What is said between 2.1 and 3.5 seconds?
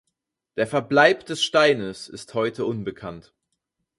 heute unbekannt.